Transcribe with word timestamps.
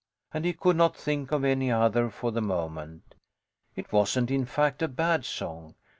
And 0.33 0.45
he 0.45 0.53
could 0.53 0.75
not 0.77 0.97
think 0.97 1.31
of 1.31 1.43
any 1.43 1.69
other 1.71 2.09
for 2.09 2.31
the 2.31 2.41
moment. 2.41 3.13
It 3.75 3.91
wasn't, 3.93 4.31
in 4.31 4.45
fact, 4.45 4.81
a 4.81 4.87
bad 4.87 5.25
song. 5.25 5.75